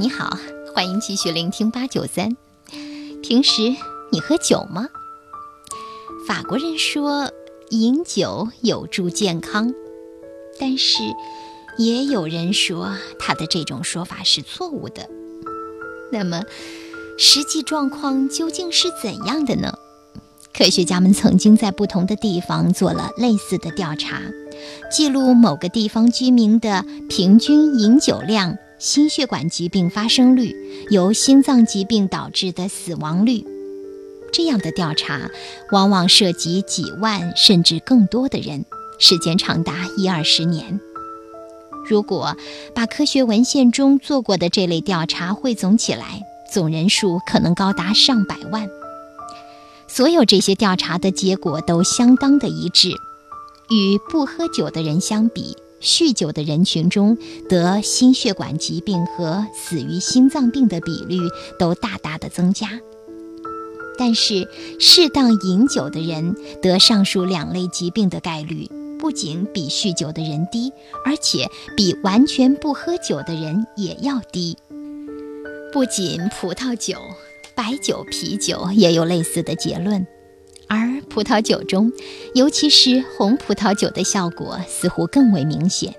[0.00, 0.38] 你好，
[0.72, 2.36] 欢迎继续聆听八九三。
[3.20, 3.74] 平时
[4.12, 4.86] 你喝酒吗？
[6.24, 7.32] 法国人说
[7.70, 9.74] 饮酒有助健康，
[10.60, 11.02] 但是
[11.78, 15.10] 也有人说他的这种说法是错误的。
[16.12, 16.44] 那么，
[17.18, 19.72] 实际状况究竟是怎样的呢？
[20.56, 24.22] 科学家们曾经在不同的地方做了类似的调查，
[24.92, 30.54] 记录某个地方居民的平均饮酒量、心血管疾病发生率、
[30.90, 33.44] 由心脏疾病导致的死亡率。
[34.32, 35.30] 这样的调查
[35.72, 38.64] 往往涉及几万甚至更多的人，
[38.98, 40.78] 时间长达一二十年。
[41.88, 42.36] 如果
[42.74, 46.22] 把科学文献中做过的这类调查汇总起来，
[46.52, 48.68] 总人数可能高达上百万。
[49.88, 52.90] 所有这些调查的结果都相当的一致，
[53.70, 57.16] 与不喝酒的人相比，酗酒的人群中
[57.48, 61.18] 得心血管疾病和死于心脏病的比率
[61.58, 62.68] 都大大的增加。
[63.98, 64.48] 但是，
[64.78, 70.72] 适当饮酒的人得上述两类疾病的概率不仅比酗酒的人低，
[71.04, 74.56] 而且比完全不喝酒的人也要低。
[75.72, 76.96] 不仅葡萄酒。
[77.54, 80.06] 白酒、啤酒也有类似的结论，
[80.68, 81.90] 而葡萄酒中，
[82.34, 85.94] 尤其是红葡萄酒的效果似乎更为明显。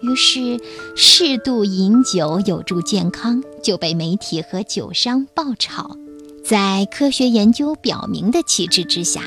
[0.00, 0.58] 于是，
[0.96, 5.96] 适度饮酒有助健康就被媒体和酒商爆炒。
[6.44, 9.22] 在科学研究表明的旗帜之下，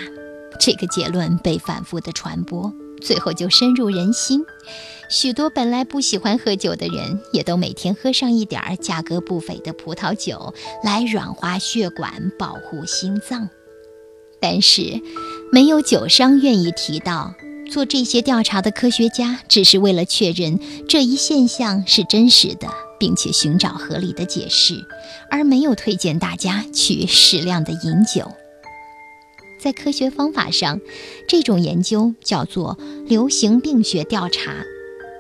[0.60, 4.44] 这个结论被反复的传播，最后就深入人心。
[5.10, 10.54] 许多本来不喜欢喝酒的人，也都每天喝上一点儿价格不菲的葡萄酒，
[10.86, 13.50] 来软化血管，保护心脏。
[14.42, 15.00] 但是，
[15.52, 17.34] 没有酒商愿意提到，
[17.72, 22.68] 做这些调查的科学家只是为了确认这一现象是真实的，
[23.00, 24.76] 并且寻找合理的解释，
[25.30, 28.32] 而没有推荐大家去适量的饮酒。
[29.62, 30.80] 在科学方法上，
[31.28, 34.52] 这种研究叫做流行病学调查。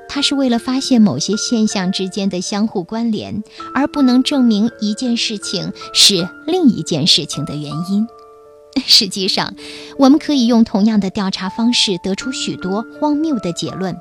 [0.09, 3.43] 它是为了发现某些现象之间的相互关联，
[3.73, 8.05] 而不能证明一件事情是另一件事情的原因。
[8.87, 9.53] 实际上，
[9.97, 13.95] 我们可以用同样的调查方式得出许多荒谬的结论，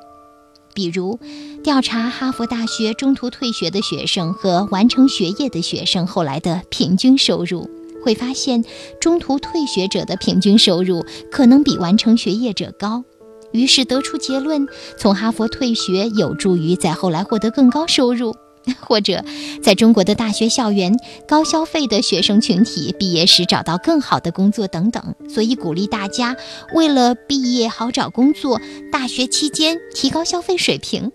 [0.73, 1.19] 比如
[1.63, 7.69] 调查哈佛大学中途退学的学生和完成学业的学生后来的平均收入，
[8.03, 8.63] 会发现
[8.99, 13.03] 中途退学者的平均收入可能比完成学业者高。
[13.51, 14.65] 于是得出结论：
[14.97, 18.33] 从哈佛退学有助于在后来获得更高收入，
[18.79, 19.23] 或者
[19.63, 20.95] 在中国的大学校园，
[21.27, 25.15] 高消费的学生群体毕业时找到更好的工作等等。
[25.29, 26.35] 所以鼓励大家
[26.73, 28.59] 为了毕业好找工作，
[28.91, 31.11] 大学期间提高消费水平。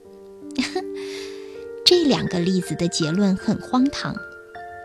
[1.85, 4.17] 这两个例子的结论很荒唐，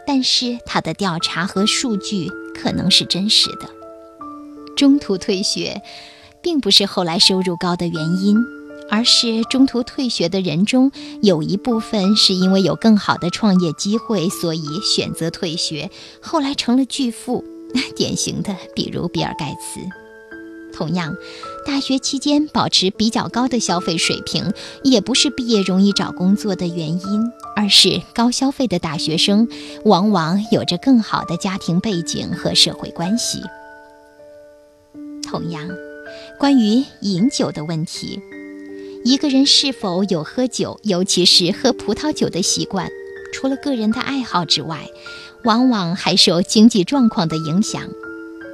[0.05, 3.69] 但是他的调查和数据可能是真实的。
[4.75, 5.81] 中途退学。
[6.43, 8.35] 并不是后来收入高的原因，
[8.91, 10.91] 而是中途退学的人中
[11.22, 15.90] 有一部分是因为有更好的创业机会，所以选择退学，
[16.22, 17.44] 后来成了巨富。
[17.96, 19.79] 典型的，比如比尔盖茨。
[20.74, 21.16] 同样，
[21.66, 24.52] 大学期间保持比较高的消费水平，
[24.84, 29.47] 也不是毕业容易找工作的原因，而是高消费的大学生
[29.85, 33.40] 往往有着更好的家庭背景和社会关系。
[35.23, 35.66] 同样。
[36.38, 38.19] 关于饮酒的问题，
[39.03, 42.88] 一个人是否有喝酒，尤其是喝葡萄酒的习惯，
[43.34, 44.88] 除了个人的爱好之外，
[45.44, 47.81] 往往还受经济状况的影响。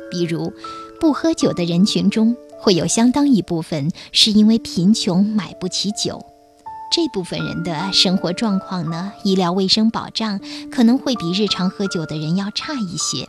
[0.09, 0.53] 比如，
[1.01, 6.25] 不喝酒的人群中，会有相当一部分是因为贫穷买不起酒。
[6.89, 10.39] 这部分人的生活状况呢，医疗卫生保障
[10.71, 13.27] 可能会比日常喝酒的人要差一些。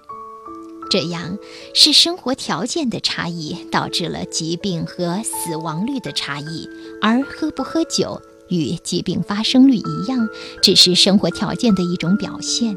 [0.91, 1.39] 这样
[1.75, 6.69] 是生活条件的差异导致了疾病和死亡率的差异，
[7.03, 10.29] 而喝不喝酒与疾病发生率一样，
[10.63, 12.77] 只是生活条件的一种表现。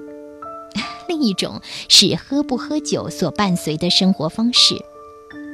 [1.07, 4.75] 另一种是喝不喝酒所伴随的生活方式，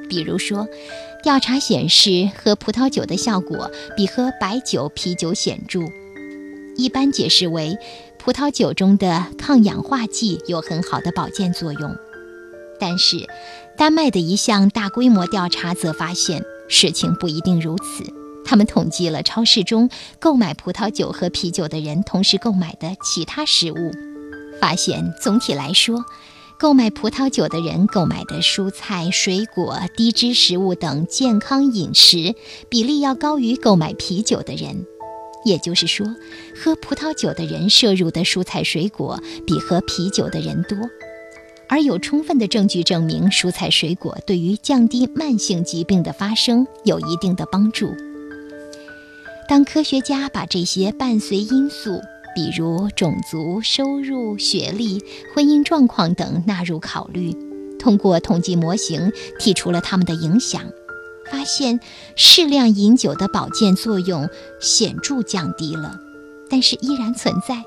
[0.09, 0.67] 比如说，
[1.23, 5.81] 调查显示喝葡萄酒的效果比喝白酒、啤酒显著，
[6.75, 7.77] 一般解释为
[8.17, 11.95] 葡萄酒中的抗氧化剂有很好的保健作用。
[12.79, 13.27] 但是，
[13.77, 18.03] 丹麦的一项大规模调查则发现，事情不一定如此。
[18.45, 19.89] 他们统计了超市中
[20.19, 23.91] 购买葡萄酒和啤酒的人同时购买的其他食物，
[24.61, 26.05] 发现总体来说，
[26.57, 32.35] 购买葡萄酒的人购买的蔬菜、水果、低脂食物等健康饮食
[32.69, 34.85] 比例要高于购买啤酒的人。
[35.45, 36.05] 也就是说，
[36.55, 40.77] 喝葡萄酒的人摄入的蔬菜水果比喝啤酒的人多。
[41.69, 47.89] 而有充分的证据证明，蔬菜水果对于降低慢性疾病的发生有一定的帮助。
[49.49, 52.01] 当科学家把这些伴随因素，
[52.35, 55.01] 比如种族、收入、学历、
[55.33, 57.33] 婚姻状况等纳入考虑，
[57.79, 60.61] 通过统计模型剔除了它们的影响，
[61.31, 61.79] 发现
[62.15, 64.29] 适量饮酒的保健作用
[64.59, 65.97] 显著降低了，
[66.49, 67.63] 但是依然存在。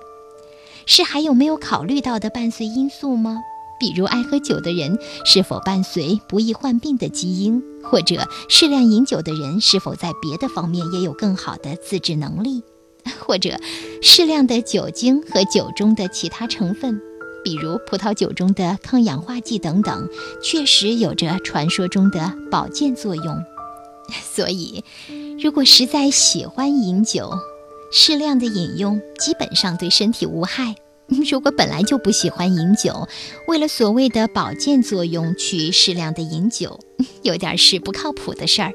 [0.87, 3.39] 是还有没有考虑到的伴随因素吗？
[3.81, 12.63] 比如爱喝酒的人是否伴随不易患病的基因，或者适量饮酒的人是否在别的方面也有更好的自制能力，
[13.27, 13.59] 或者
[14.03, 17.01] 适量的酒精和酒中的其他成分，
[17.43, 20.07] 比如葡萄酒中的抗氧化剂等等，
[20.45, 23.43] 确实有着传说中的保健作用。
[24.35, 24.85] 所以，
[25.43, 27.31] 如果实在喜欢饮酒，
[27.91, 30.75] 适量的饮用基本上对身体无害。
[31.31, 33.09] 如果本来就不喜欢饮酒，
[33.49, 36.79] 为了所谓的保健作用去适量的饮酒，
[37.23, 38.73] 有点是不靠谱的事儿。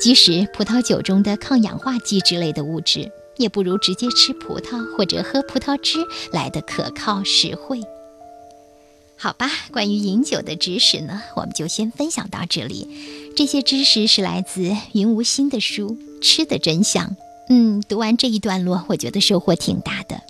[0.00, 5.98] 即使葡萄酒中的抗氧化剂之类的物质，也不如直接吃葡萄或者喝葡萄汁
[6.32, 7.80] 来的可靠实惠。
[9.16, 12.88] 好吧，关于饮酒的知识呢，我们就先分享到这里。
[13.36, 17.06] 这些知识是来自云无心的书《吃的真相》。
[17.48, 20.20] 嗯，读完这一段落，我觉得收获挺大的。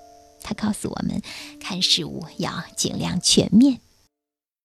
[0.43, 1.21] 他告诉我们，
[1.61, 3.81] 看事物要尽量全面。